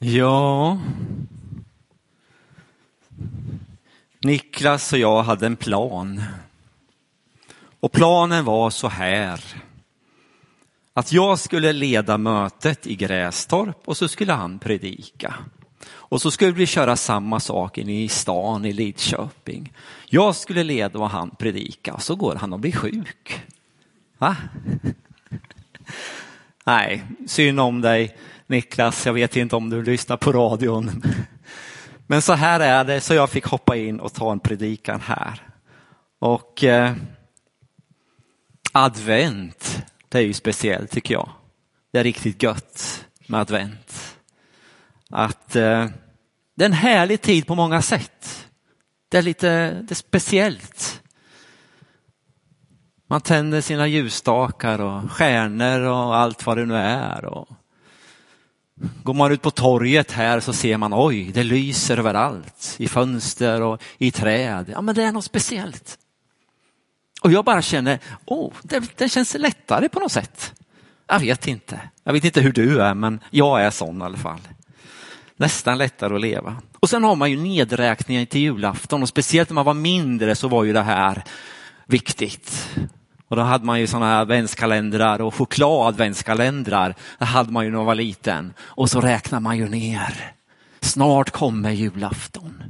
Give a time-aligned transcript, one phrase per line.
[0.00, 0.78] Ja.
[4.20, 6.22] Niklas och jag hade en plan.
[7.80, 9.44] Och planen var så här.
[10.94, 15.34] Att jag skulle leda mötet i Grästorp och så skulle han predika.
[15.90, 19.72] Och så skulle vi köra samma sak in i stan i Lidköping.
[20.06, 23.42] Jag skulle leda och han predika och så går han och blir sjuk.
[24.18, 24.36] Va?
[26.64, 28.16] Nej, synd om dig
[28.48, 29.06] Niklas.
[29.06, 31.02] Jag vet inte om du lyssnar på radion.
[32.06, 35.48] Men så här är det, så jag fick hoppa in och ta en predikan här.
[36.18, 36.92] Och eh,
[38.72, 41.28] advent, det är ju speciellt tycker jag.
[41.92, 44.16] Det är riktigt gött med advent.
[45.10, 45.86] Att eh,
[46.56, 48.48] det är en härlig tid på många sätt.
[49.08, 51.02] Det är lite det är speciellt.
[53.08, 57.24] Man tänder sina ljusstakar och stjärnor och allt vad det nu är.
[57.24, 57.48] Och
[59.02, 63.62] Går man ut på torget här så ser man oj, det lyser överallt i fönster
[63.62, 64.70] och i träd.
[64.72, 65.98] Ja, men det är något speciellt.
[67.20, 70.54] Och jag bara känner, åh, det, det känns lättare på något sätt.
[71.06, 71.80] Jag vet inte.
[72.04, 74.40] Jag vet inte hur du är, men jag är sån i alla fall.
[75.36, 76.56] Nästan lättare att leva.
[76.80, 80.48] Och sen har man ju nedräkningen till julafton och speciellt när man var mindre så
[80.48, 81.24] var ju det här
[81.86, 82.68] viktigt.
[83.28, 86.94] Och då hade man ju sådana här adventskalendrar och chokladadventskalendrar.
[87.18, 88.52] Det hade man ju när man var liten.
[88.60, 90.32] Och så räknar man ju ner.
[90.80, 92.62] Snart kommer julafton.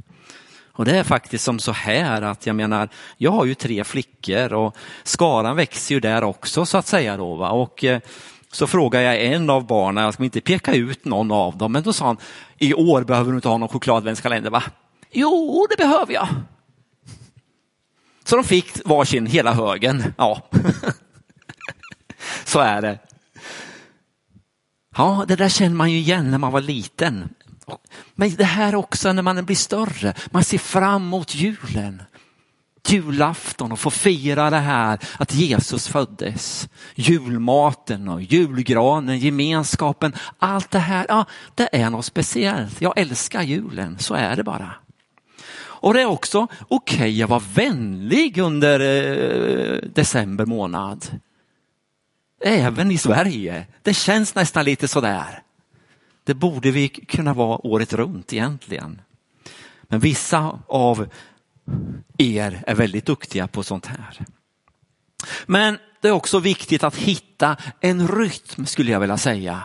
[0.71, 4.53] Och det är faktiskt som så här att jag menar, jag har ju tre flickor
[4.53, 7.35] och skaran växer ju där också så att säga då.
[7.35, 7.49] Va?
[7.49, 7.99] Och eh,
[8.51, 11.83] så frågade jag en av barnen, jag ska inte peka ut någon av dem, men
[11.83, 12.17] då sa han,
[12.57, 14.63] i år behöver du inte ha någon chokladadventskalender va?
[15.11, 16.27] Jo, det behöver jag.
[18.29, 20.13] Så de fick varsin hela högen.
[20.17, 20.49] Ja,
[22.45, 22.99] så är det.
[24.97, 27.29] Ja, det där känner man ju igen när man var liten.
[28.15, 30.13] Men det här också när man blir större.
[30.31, 32.01] Man ser fram emot julen.
[32.87, 36.69] Julafton och få fira det här att Jesus föddes.
[36.95, 41.05] Julmaten och julgranen, gemenskapen, allt det här.
[41.09, 41.25] Ja,
[41.55, 42.81] det är något speciellt.
[42.81, 44.75] Jag älskar julen, så är det bara.
[45.81, 51.19] Och det är också okej okay att vara vänlig under eh, december månad.
[52.41, 53.67] Även i Sverige.
[53.83, 55.43] Det känns nästan lite sådär.
[56.23, 59.01] Det borde vi kunna vara året runt egentligen.
[59.83, 61.07] Men vissa av
[62.17, 64.25] er är väldigt duktiga på sånt här.
[65.45, 69.63] Men det är också viktigt att hitta en rytm skulle jag vilja säga.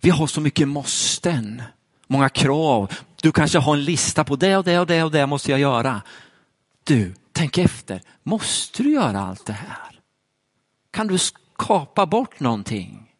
[0.00, 1.62] Vi har så mycket måsten,
[2.06, 2.92] många krav,
[3.22, 5.60] du kanske har en lista på det och det och det och det måste jag
[5.60, 6.02] göra.
[6.84, 8.02] Du, tänk efter.
[8.22, 10.00] Måste du göra allt det här?
[10.90, 13.12] Kan du skapa bort någonting?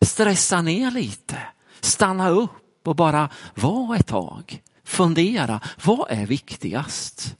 [0.00, 1.38] Stressa ner lite.
[1.80, 4.62] Stanna upp och bara vara ett tag.
[4.84, 7.36] Fundera, vad är viktigast?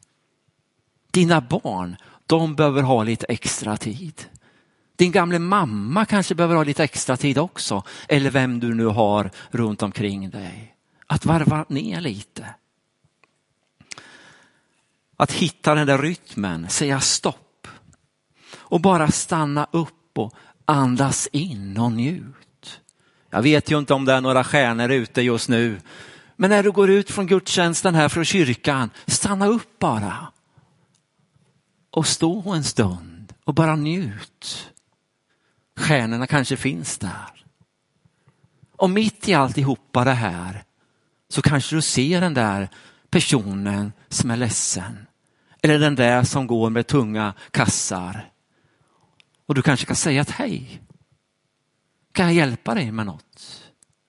[1.11, 1.97] Dina barn,
[2.27, 4.25] de behöver ha lite extra tid.
[4.97, 7.83] Din gamla mamma kanske behöver ha lite extra tid också.
[8.09, 10.75] Eller vem du nu har runt omkring dig.
[11.11, 12.55] Att varva ner lite.
[15.17, 17.69] Att hitta den där rytmen, säga stopp.
[18.57, 20.35] Och bara stanna upp och
[20.65, 22.81] andas in och njut.
[23.31, 25.81] Jag vet ju inte om det är några stjärnor ute just nu.
[26.37, 30.33] Men när du går ut från gudstjänsten här från kyrkan, stanna upp bara.
[31.91, 34.71] Och stå en stund och bara njut.
[35.77, 37.45] Stjärnorna kanske finns där.
[38.77, 40.65] Och mitt i alltihopa det här
[41.31, 42.69] så kanske du ser den där
[43.11, 45.07] personen som är ledsen.
[45.63, 48.31] Eller den där som går med tunga kassar.
[49.47, 50.83] Och du kanske kan säga att hej,
[52.13, 53.63] kan jag hjälpa dig med något?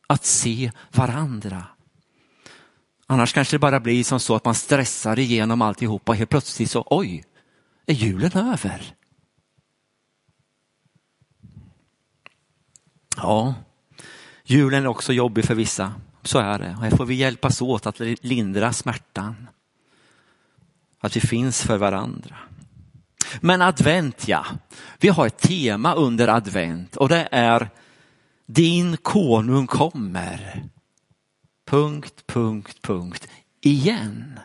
[0.08, 1.66] Att se varandra.
[3.08, 6.72] Annars kanske det bara blir som så att man stressar igenom alltihopa och helt plötsligt
[6.72, 7.24] så oj,
[7.86, 8.96] är julen över?
[13.18, 13.54] Ja,
[14.44, 15.94] julen är också jobbig för vissa.
[16.24, 16.76] Så är det.
[16.78, 19.48] Och här får vi hjälpas åt att lindra smärtan.
[21.00, 22.36] Att vi finns för varandra.
[23.42, 24.46] Men advent ja,
[25.00, 27.70] vi har ett tema under advent och det är
[28.46, 30.64] din konung kommer.
[31.66, 33.28] Punkt, punkt, punkt.
[33.62, 34.40] Igen.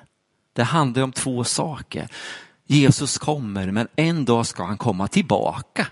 [0.53, 2.09] Det handlar om två saker.
[2.67, 5.87] Jesus kommer men en dag ska han komma tillbaka.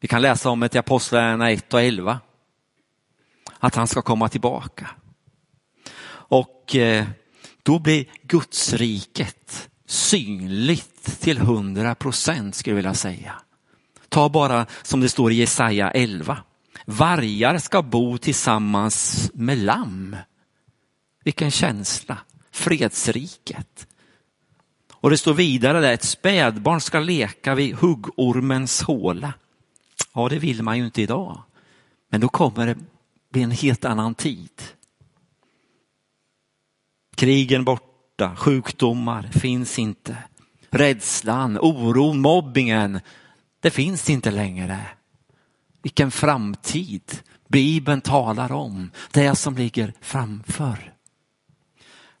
[0.00, 2.20] Vi kan läsa om det i Apostlagärningarna 1 och 11
[3.58, 4.90] att han ska komma tillbaka.
[6.28, 7.06] Och eh,
[7.62, 13.32] då blir Gudsriket synligt till hundra procent skulle jag vilja säga.
[14.08, 16.38] Ta bara som det står i Jesaja 11.
[16.84, 20.16] Vargar ska bo tillsammans med lamm.
[21.24, 22.18] Vilken känsla.
[22.50, 23.86] Fredsriket.
[24.92, 29.32] Och det står vidare där, ett spädbarn ska leka vid huggormens håla.
[30.14, 31.42] Ja, det vill man ju inte idag.
[32.10, 32.76] Men då kommer
[33.36, 34.62] det är en helt annan tid.
[37.16, 40.16] Krigen borta, sjukdomar finns inte.
[40.70, 43.00] Rädslan, oron, mobbingen,
[43.60, 44.80] det finns inte längre.
[45.82, 47.18] Vilken framtid
[47.48, 50.94] Bibeln talar om, det som ligger framför.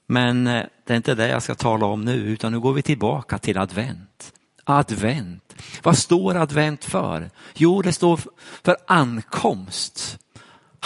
[0.06, 2.82] Men eh, det är inte det jag ska tala om nu, utan nu går vi
[2.82, 4.32] tillbaka till advent.
[4.64, 5.54] Advent.
[5.82, 7.30] Vad står advent för?
[7.54, 8.20] Jo, det står
[8.62, 10.18] för ankomst.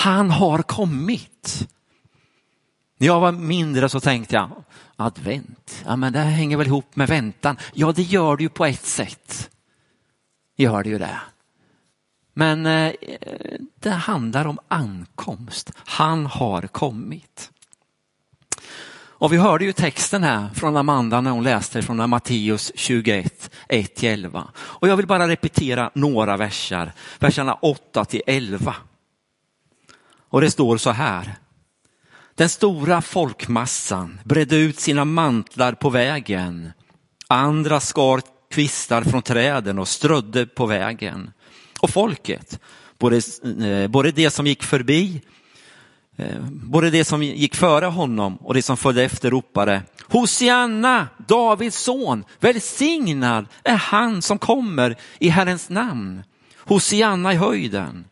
[0.01, 1.69] Han har kommit.
[2.99, 4.51] När jag var mindre så tänkte jag,
[4.97, 7.57] advent, ja men det hänger väl ihop med väntan.
[7.73, 9.51] Ja, det gör det ju på ett sätt.
[10.57, 11.21] Gör det ju det.
[12.35, 12.93] Men eh,
[13.81, 15.73] det handlar om ankomst.
[15.77, 17.51] Han har kommit.
[18.97, 24.43] Och vi hörde ju texten här från Amanda när hon läste från Matteus 21, 1-11.
[24.57, 28.75] Och jag vill bara repetera några versar, verserna 8 till 11.
[30.31, 31.35] Och det står så här.
[32.35, 36.73] Den stora folkmassan bredde ut sina mantlar på vägen.
[37.29, 41.31] Andra skar kvistar från träden och strödde på vägen.
[41.81, 42.61] Och folket,
[42.99, 43.21] både,
[43.67, 45.23] eh, både det som gick förbi
[46.17, 51.79] eh, både det som gick före honom och det som följde efter ropade Hosianna, Davids
[51.79, 56.23] son, välsignad är han som kommer i Herrens namn.
[56.57, 58.05] Hosianna i höjden.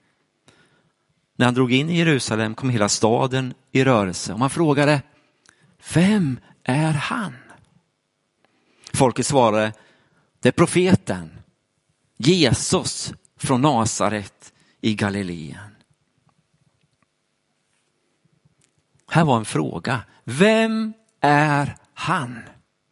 [1.39, 5.03] När han drog in i Jerusalem kom hela staden i rörelse och man frågade,
[5.95, 7.37] vem är han?
[8.93, 9.73] Folket svarade,
[10.41, 11.31] det är profeten,
[12.17, 15.77] Jesus från Nasaret i Galileen.
[19.11, 20.01] Här var en fråga.
[20.25, 22.43] Vem är han?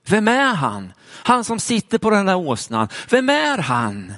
[0.06, 0.92] Vem är han?
[1.02, 2.88] Han som sitter på den där åsnan.
[3.10, 4.12] Vem är han?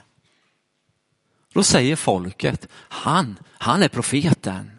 [1.55, 4.71] Då säger folket, han, han är profeten.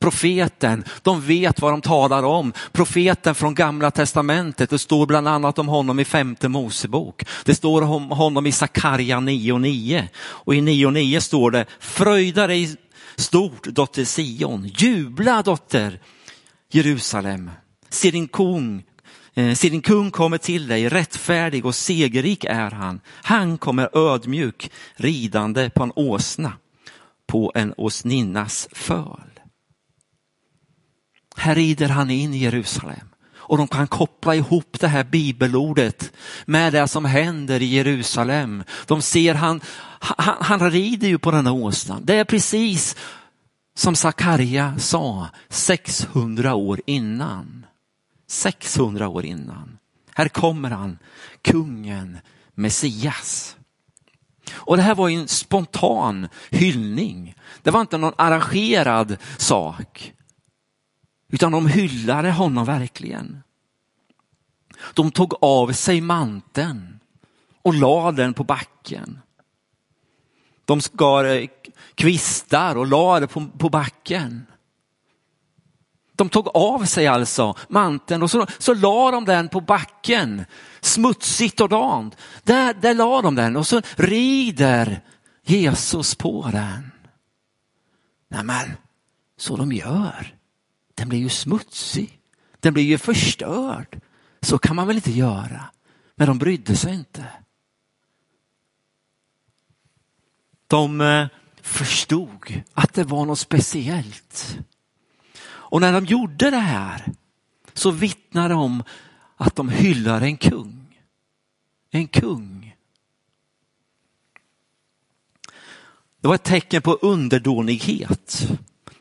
[0.00, 2.52] Profeten, de vet vad de talar om.
[2.72, 7.24] Profeten från gamla testamentet, det står bland annat om honom i femte Mosebok.
[7.44, 10.08] Det står om honom i Sakarja 9 och 9.
[10.18, 12.76] Och i 9 och 9 står det, fröjda dig
[13.16, 16.00] stort dotter Sion, jubla dotter
[16.72, 17.50] Jerusalem.
[17.88, 18.84] Se din kung,
[19.40, 23.00] Eh, se din kung kommer till dig, rättfärdig och segerrik är han.
[23.06, 26.52] Han kommer ödmjuk ridande på en åsna,
[27.26, 29.30] på en åsninnas föl.
[31.36, 36.12] Här rider han in i Jerusalem och de kan koppla ihop det här bibelordet
[36.46, 38.64] med det som händer i Jerusalem.
[38.86, 39.60] De ser han,
[40.00, 42.02] han, han rider ju på den här åsnan.
[42.04, 42.96] Det är precis
[43.74, 47.66] som Sakarja sa 600 år innan.
[48.30, 49.78] 600 år innan.
[50.14, 50.98] Här kommer han,
[51.42, 52.18] kungen
[52.54, 53.56] Messias.
[54.52, 57.34] Och det här var en spontan hyllning.
[57.62, 60.12] Det var inte någon arrangerad sak.
[61.28, 63.42] Utan de hyllade honom verkligen.
[64.94, 67.00] De tog av sig manteln
[67.62, 69.18] och lade den på backen.
[70.64, 71.48] De skar eh,
[71.94, 74.46] kvistar och lade på, på backen.
[76.20, 80.44] De tog av sig alltså manteln och så, så la de den på backen.
[80.80, 82.16] Smutsigt och dant.
[82.42, 85.00] Där, där la de den och så rider
[85.42, 86.90] Jesus på den.
[88.28, 88.72] Nämen,
[89.36, 90.34] så de gör.
[90.94, 92.20] Den blir ju smutsig.
[92.60, 94.00] Den blir ju förstörd.
[94.40, 95.64] Så kan man väl inte göra.
[96.14, 97.26] Men de brydde sig inte.
[100.66, 101.26] De eh,
[101.62, 104.58] förstod att det var något speciellt.
[105.70, 107.12] Och när de gjorde det här
[107.72, 108.82] så vittnar de om
[109.36, 110.98] att de hyllar en kung.
[111.90, 112.76] En kung.
[116.20, 118.48] Det var ett tecken på underdånighet.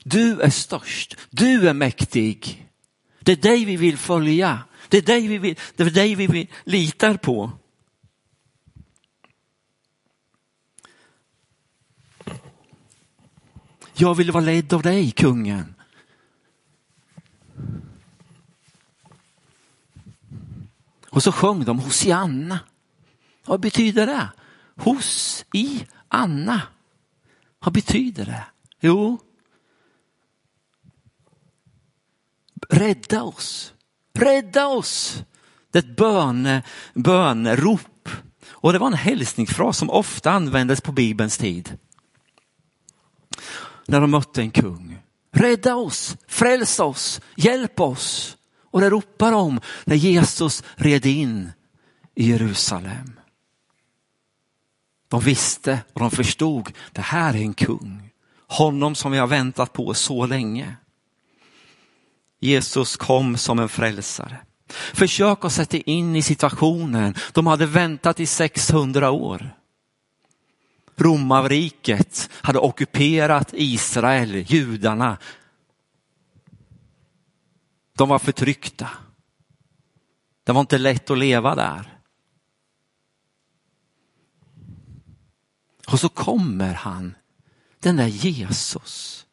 [0.04, 2.68] Du är störst, du är mäktig.
[3.20, 4.60] Det är dig vi vill följa.
[4.90, 7.52] Det är dig vi, vill, det är dig vi litar på.
[13.94, 15.76] Jag vill vara ledd av dig, kungen.
[21.10, 22.60] Och så sjöng de Hosianna.
[23.46, 24.30] Vad betyder det?
[24.76, 26.62] Hos i Anna.
[27.60, 28.44] Vad betyder det?
[28.80, 29.20] Jo,
[32.70, 33.74] rädda oss,
[34.14, 35.24] rädda oss.
[35.72, 36.62] Det är ett bön,
[36.94, 38.10] bönrop.
[38.50, 41.78] Och det var en hälsningsfras som ofta användes på Bibelns tid.
[43.88, 45.00] när de mötte en kung.
[45.40, 48.38] Rädda oss, fräls oss, hjälp oss.
[48.72, 51.52] Och det ropar de när Jesus red in
[52.16, 53.20] i Jerusalem.
[55.08, 58.10] De visste och de förstod, det här är en kung.
[58.48, 60.76] Honom som vi har väntat på så länge.
[62.40, 64.38] Jesus kom som en frälsare.
[64.94, 67.16] Försök att sätta in i situationen.
[67.32, 69.59] De hade väntat i 600 år.
[71.00, 75.18] Romarriket hade ockuperat Israel, judarna.
[77.98, 78.90] De var förtryckta.
[80.44, 82.00] Det var inte lätt att leva där.
[85.88, 87.16] Och så kommer han,
[87.80, 89.26] den där Jesus,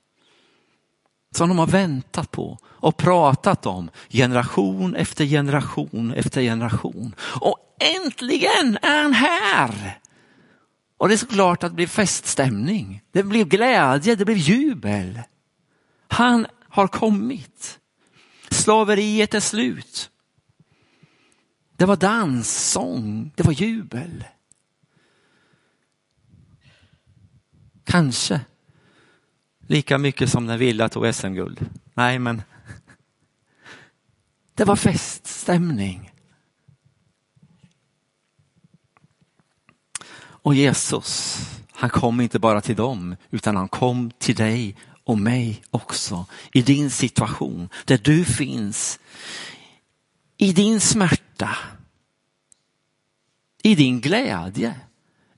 [1.30, 7.14] som de har väntat på och pratat om generation efter generation efter generation.
[7.20, 7.58] Och
[7.96, 10.00] äntligen är han här!
[10.98, 13.02] Och det är såklart att det blir feststämning.
[13.12, 15.22] Det blev glädje, det blev jubel.
[16.08, 17.78] Han har kommit.
[18.50, 20.10] Slaveriet är slut.
[21.76, 24.24] Det var dans, sång, det var jubel.
[27.84, 28.40] Kanske
[29.66, 31.70] lika mycket som när Villa tog SM-guld.
[31.94, 32.42] Nej, men
[34.54, 36.10] det var feststämning.
[40.46, 41.38] Och Jesus,
[41.72, 46.26] han kom inte bara till dem, utan han kom till dig och mig också.
[46.52, 48.98] I din situation, där du finns.
[50.36, 51.56] I din smärta.
[53.62, 54.74] I din glädje.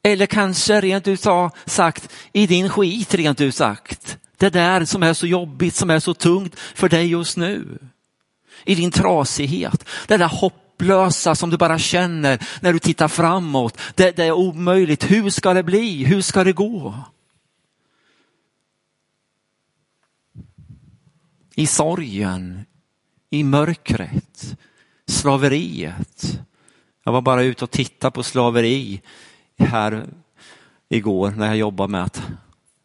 [0.02, 1.26] Eller kanske rent ut
[1.66, 4.18] sagt, i din skit rent ut sagt.
[4.36, 7.78] Det där som är så jobbigt, som är så tungt för dig just nu.
[8.64, 13.78] I din trasighet, det där hoppet hopplösa som du bara känner när du tittar framåt.
[13.94, 16.94] Det, det är omöjligt, hur ska det bli, hur ska det gå?
[21.54, 22.64] I sorgen,
[23.30, 24.56] i mörkret,
[25.06, 26.40] slaveriet.
[27.04, 29.00] Jag var bara ute och tittade på slaveri
[29.58, 30.06] här
[30.88, 32.22] igår när jag jobbade med att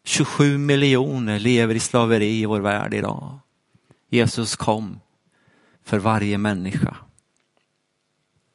[0.04, 3.38] 27 miljoner lever i slaveri i vår värld idag.
[4.10, 5.00] Jesus kom
[5.84, 6.96] för varje människa.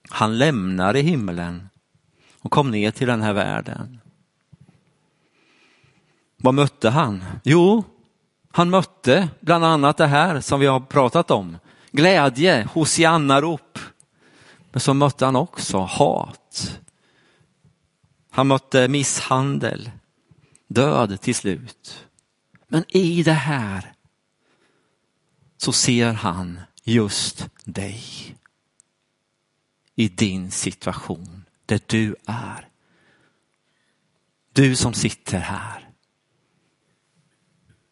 [0.09, 1.69] Han lämnade himlen
[2.41, 3.99] och kom ner till den här världen.
[6.37, 7.23] Vad mötte han?
[7.43, 7.83] Jo,
[8.51, 11.57] han mötte bland annat det här som vi har pratat om.
[11.91, 13.79] Glädje, hosianna-rop.
[14.71, 16.79] Men så mötte han också hat,
[18.31, 19.91] han mötte misshandel,
[20.67, 22.07] död till slut.
[22.67, 23.93] Men i det här
[25.57, 28.01] så ser han just dig.
[29.99, 32.67] I din situation där du är.
[34.53, 35.89] Du som sitter här.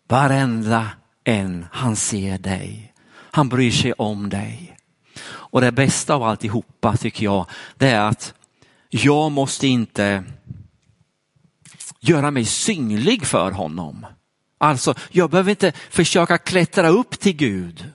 [0.08, 0.90] Varenda
[1.24, 2.94] en, han ser dig.
[3.10, 4.78] Han bryr sig om dig.
[5.26, 8.34] Och det bästa av alltihopa tycker jag, det är att
[8.90, 10.24] jag måste inte
[12.00, 14.06] göra mig synlig för honom.
[14.58, 17.92] Alltså, jag behöver inte försöka klättra upp till Gud.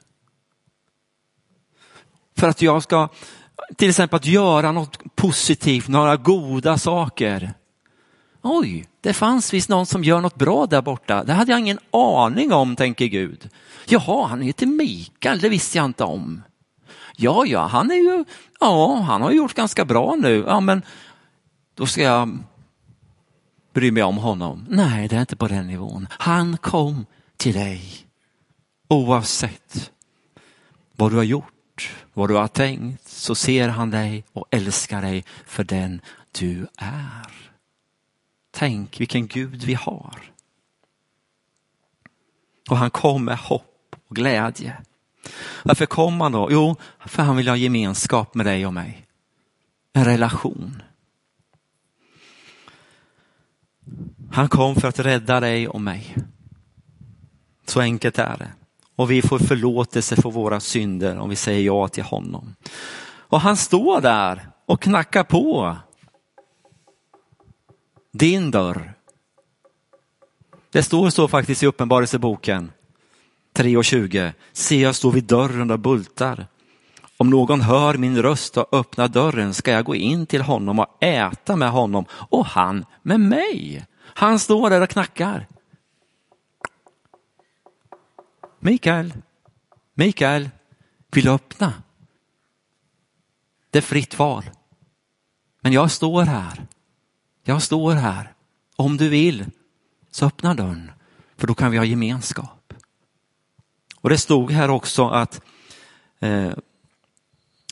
[2.37, 3.09] För att jag ska,
[3.77, 7.55] till exempel att göra något positivt, några goda saker.
[8.43, 11.25] Oj, det fanns visst någon som gör något bra där borta.
[11.25, 13.49] Det hade jag ingen aning om, tänker Gud.
[13.87, 16.43] Jaha, han heter Mikael, det visste jag inte om.
[17.17, 18.25] Ja, ja, han är ju,
[18.61, 20.45] ja, han har gjort ganska bra nu.
[20.47, 20.83] Ja, men
[21.75, 22.39] då ska jag
[23.73, 24.67] bry mig om honom.
[24.69, 26.09] Nej, det är inte på den nivån.
[26.11, 27.07] Han kom
[27.37, 27.83] till dig
[28.89, 29.91] oavsett
[30.97, 35.25] vad du har gjort, vad du har tänkt, så ser han dig och älskar dig
[35.47, 36.01] för den
[36.33, 37.51] du är.
[38.51, 40.19] Tänk vilken Gud vi har.
[42.71, 44.77] Och han kom med hopp och glädje.
[45.63, 46.49] Varför kom han då?
[46.51, 46.77] Jo,
[47.07, 49.07] för han vill ha gemenskap med dig och mig.
[49.93, 50.83] En relation.
[54.33, 56.17] Han kom för att rädda dig och mig.
[57.67, 58.53] Så enkelt är det.
[58.97, 62.55] Och vi får förlåtelse för våra synder om vi säger ja till honom.
[63.33, 65.77] Och han står där och knackar på
[68.13, 68.95] din dörr.
[70.71, 72.73] Det står så faktiskt i Uppenbarelseboken
[73.55, 74.33] 3.20.
[74.53, 76.47] Se, jag står vid dörren och bultar.
[77.17, 81.03] Om någon hör min röst och öppnar dörren ska jag gå in till honom och
[81.03, 83.87] äta med honom och han med mig.
[84.01, 85.47] Han står där och knackar.
[88.61, 89.13] Mikael,
[89.95, 90.51] Mikael,
[91.11, 91.73] vill du öppna?
[93.73, 94.51] Det är fritt val.
[95.61, 96.67] Men jag står här.
[97.45, 98.33] Jag står här.
[98.77, 99.47] Om du vill
[100.11, 100.91] så öppna dörren.
[101.37, 102.75] För då kan vi ha gemenskap.
[104.01, 105.41] Och det stod här också att,
[106.21, 106.53] eh,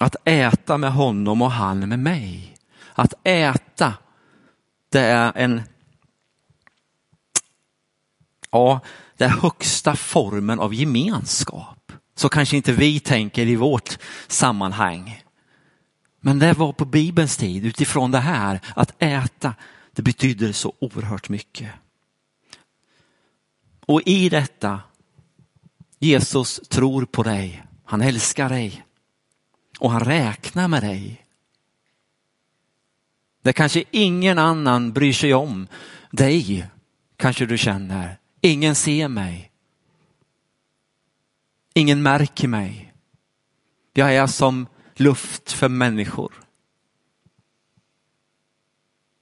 [0.01, 2.57] att äta med honom och han med mig.
[2.95, 3.95] Att äta,
[4.89, 5.63] det är en
[8.51, 8.81] ja,
[9.17, 11.93] det är högsta formen av gemenskap.
[12.15, 15.23] Så kanske inte vi tänker i vårt sammanhang.
[16.21, 19.55] Men det var på Bibelns tid utifrån det här att äta,
[19.93, 21.71] det betyder så oerhört mycket.
[23.87, 24.81] Och i detta,
[25.99, 28.85] Jesus tror på dig, han älskar dig
[29.79, 31.27] och han räknar med dig.
[33.43, 35.69] Det kanske ingen annan bryr sig om
[36.11, 36.67] dig,
[37.17, 38.19] kanske du känner.
[38.41, 39.51] Ingen ser mig.
[41.75, 42.93] Ingen märker mig.
[43.93, 44.67] Jag är som
[45.01, 46.33] luft för människor.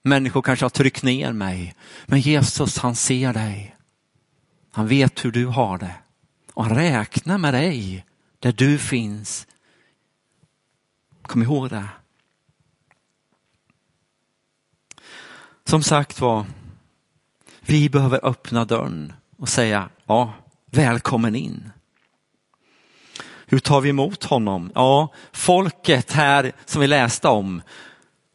[0.03, 1.75] Människor kanske har tryckt ner mig,
[2.07, 3.77] men Jesus han ser dig.
[4.71, 5.95] Han vet hur du har det
[6.55, 8.05] och han räknar med dig
[8.39, 9.47] där du finns.
[11.23, 11.89] Kom ihåg det.
[15.65, 16.47] Som sagt var,
[17.61, 20.35] vi behöver öppna dörren och säga ja,
[20.71, 21.71] välkommen in.
[23.51, 24.73] Hur tar vi emot honom?
[24.75, 27.63] Ja, folket här som vi läste om.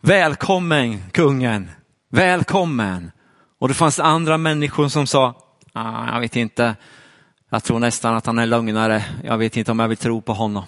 [0.02, 1.72] Välkommen kungen,
[2.10, 3.12] välkommen.
[3.60, 5.34] Och det fanns andra människor som sa,
[5.74, 6.76] ah, jag vet inte,
[7.50, 10.34] jag tror nästan att han är lögnare, jag vet inte om jag vill tro på
[10.34, 10.66] honom.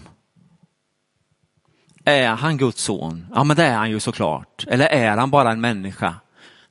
[2.03, 3.27] Är han Guds son?
[3.35, 4.65] Ja men det är han ju såklart.
[4.67, 6.15] Eller är han bara en människa?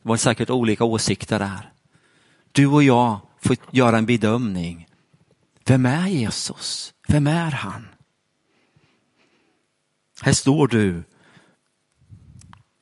[0.02, 1.71] Det var säkert olika åsikter där.
[2.52, 4.87] Du och jag får göra en bedömning.
[5.66, 6.94] Vem är Jesus?
[7.08, 7.88] Vem är han?
[10.23, 11.02] Här står du.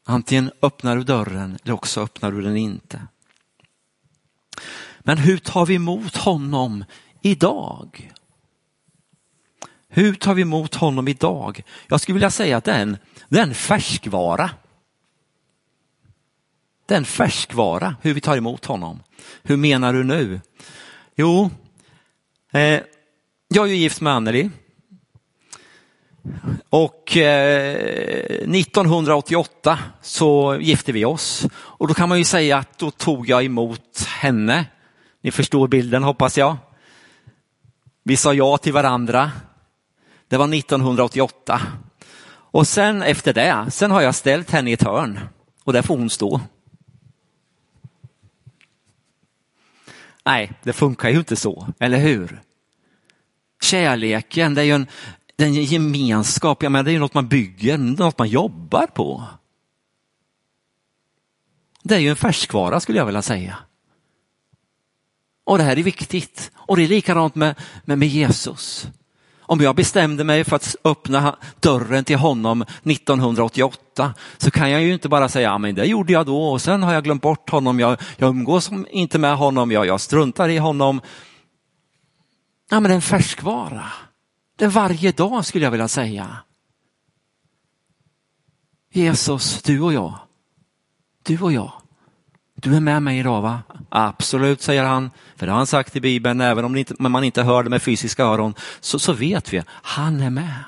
[0.04, 3.06] Antingen öppnar du dörren eller också öppnar du den inte.
[5.00, 6.84] Men hur tar vi emot honom
[7.22, 8.12] idag?
[9.88, 11.62] Hur tar vi emot honom idag?
[11.88, 12.96] Jag skulle vilja säga att det är en,
[13.28, 14.50] det är en färskvara.
[16.87, 19.02] Det är en färskvara hur vi tar emot honom.
[19.42, 20.40] Hur menar du nu?
[21.16, 21.50] Jo,
[22.52, 22.80] eh,
[23.54, 24.50] jag är ju gift med Anneli.
[26.68, 27.76] Och eh,
[28.56, 33.44] 1988 så gifte vi oss och då kan man ju säga att då tog jag
[33.44, 34.66] emot henne.
[35.20, 36.56] Ni förstår bilden hoppas jag.
[38.02, 39.30] Vi sa ja till varandra.
[40.28, 41.60] Det var 1988.
[42.28, 45.20] Och sen efter det, sen har jag ställt henne i ett hörn
[45.64, 46.40] och där får hon stå.
[50.24, 52.40] Nej, det funkar ju inte så, eller hur?
[53.62, 54.87] Kärleken, det är ju en,
[55.37, 58.87] det är en gemenskap, jag menar, det är ju något man bygger, något man jobbar
[58.87, 59.25] på.
[61.83, 63.59] Det är ju en färskvara skulle jag vilja säga.
[65.44, 66.51] Och det här är viktigt.
[66.57, 68.87] Och det är likadant med, med, med Jesus.
[69.40, 74.92] Om jag bestämde mig för att öppna dörren till honom 1988 så kan jag ju
[74.92, 77.51] inte bara säga, ja men det gjorde jag då och sen har jag glömt bort
[77.51, 81.01] honom, jag, jag umgås inte med honom, jag, jag struntar i honom.
[82.72, 83.85] Ja men en färskvara.
[84.56, 86.37] Det är varje dag skulle jag vilja säga.
[88.92, 90.18] Jesus, du och jag.
[91.22, 91.72] Du och jag.
[92.54, 93.62] Du är med mig idag va?
[93.88, 95.11] Absolut, säger han.
[95.37, 97.82] För det har han sagt i Bibeln, även om inte, man inte hör det med
[97.82, 100.64] fysiska öron, så, så vet vi, han är med.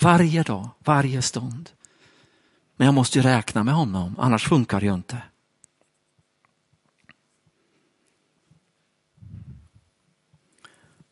[0.00, 1.70] Varje dag, varje stund.
[2.76, 5.16] Men jag måste ju räkna med honom, annars funkar det ju inte.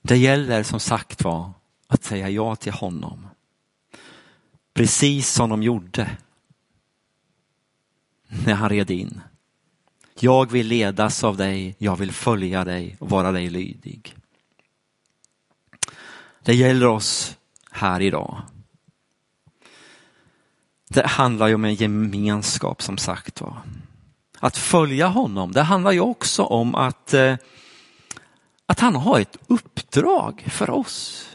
[0.08, 1.52] Det gäller som sagt var
[1.86, 3.26] att säga ja till honom.
[4.74, 6.10] Precis som de gjorde
[8.28, 9.20] när han red in.
[10.20, 14.16] Jag vill ledas av dig, jag vill följa dig och vara dig lydig.
[16.42, 17.36] Det gäller oss
[17.70, 18.42] här idag.
[20.88, 23.62] Det handlar ju om en gemenskap som sagt var.
[24.38, 27.36] Att följa honom, det handlar ju också om att, eh,
[28.68, 31.28] att han har ett uppdrag för oss.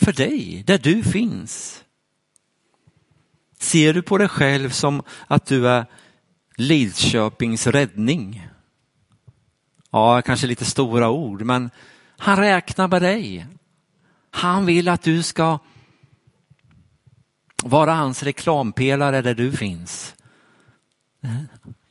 [0.00, 1.84] För dig, där du finns.
[3.58, 5.86] Ser du på dig själv som att du är
[6.56, 8.48] Lidköpings räddning.
[9.90, 11.70] Ja, kanske lite stora ord, men
[12.18, 13.46] han räknar med dig.
[14.30, 15.58] Han vill att du ska
[17.64, 20.14] vara hans reklampelare där du finns.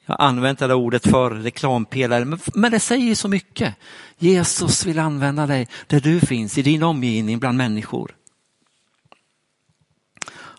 [0.09, 3.75] Jag har använt det där ordet för reklampelare, men det säger så mycket.
[4.17, 8.15] Jesus vill använda dig där du finns, i din omgivning bland människor.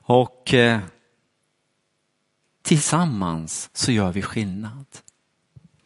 [0.02, 0.80] Och eh,
[2.62, 4.86] Tillsammans så gör vi skillnad.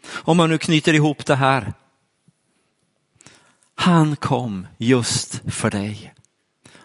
[0.08, 1.72] Om man nu knyter ihop det här
[3.74, 6.14] Han kom just för dig.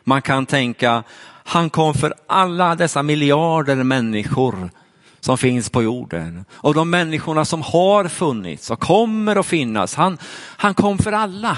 [0.04, 1.04] Man kan tänka,
[1.44, 4.70] han kom för alla dessa miljarder människor
[5.28, 6.46] som finns på jorden.
[6.52, 9.96] Och de människorna som har funnits och kommer att finnas.
[9.96, 10.18] Han,
[10.58, 11.58] han kom för alla.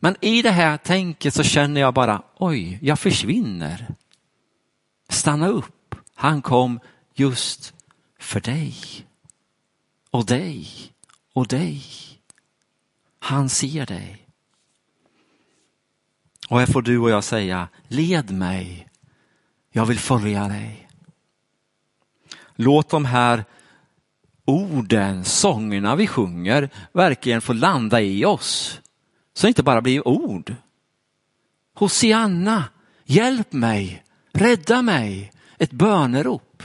[0.00, 3.94] Men i det här tänket så känner jag bara, oj, jag försvinner.
[5.08, 5.94] Stanna upp.
[6.14, 6.80] Han kom
[7.14, 7.74] just
[8.18, 8.76] för dig.
[10.10, 10.68] Och dig.
[11.32, 11.82] Och dig.
[13.18, 14.26] Han ser dig.
[16.48, 18.88] Och här får du och jag säga, led mig.
[19.72, 20.88] Jag vill följa dig.
[22.62, 23.44] Låt de här
[24.44, 28.80] orden, sångerna vi sjunger verkligen få landa i oss.
[29.34, 30.54] Så det inte bara blir ord.
[31.74, 32.64] Hosianna,
[33.04, 36.62] hjälp mig, rädda mig, ett bönerop.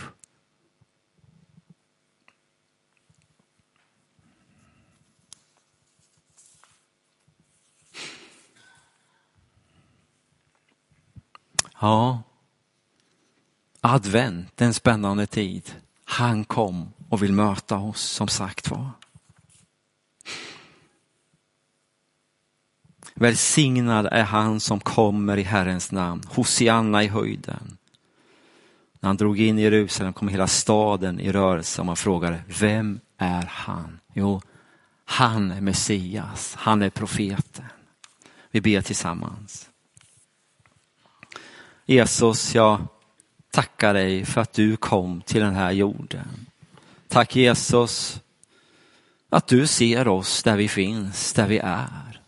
[11.82, 12.24] Ja,
[13.82, 15.87] advent, en spännande tid.
[16.18, 18.92] Han kom och vill möta oss som sagt var.
[23.14, 26.24] Välsignad är han som kommer i Herrens namn.
[26.28, 27.78] Hosianna i höjden.
[29.00, 33.00] När han drog in i Jerusalem kom hela staden i rörelse och man frågade, vem
[33.18, 34.00] är han?
[34.14, 34.42] Jo,
[35.06, 37.66] han är Messias, han är profeten.
[38.52, 39.70] Vi ber tillsammans.
[41.86, 42.88] Jesus, jag
[43.58, 46.46] tacka dig för att du kom till den här jorden.
[47.08, 48.22] Tack Jesus
[49.30, 52.22] att du ser oss där vi finns, där vi är.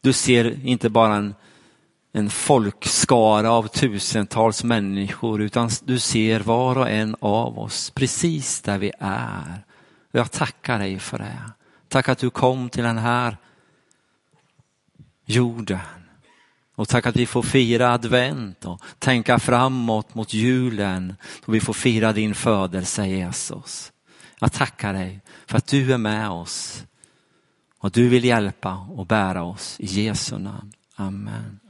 [0.00, 1.34] Du ser inte bara en,
[2.12, 8.78] en folkskara av tusentals människor utan du ser var och en av oss precis där
[8.78, 9.64] vi är.
[10.10, 11.50] Jag tackar dig för det.
[11.88, 13.36] Tack att du kom till den här
[15.24, 16.03] jorden.
[16.74, 21.14] Och tack att vi får fira advent och tänka framåt mot julen
[21.46, 23.92] då vi får fira din födelse Jesus.
[24.40, 26.84] Jag tackar dig för att du är med oss
[27.78, 30.72] och du vill hjälpa och bära oss i Jesu namn.
[30.96, 31.60] Amen.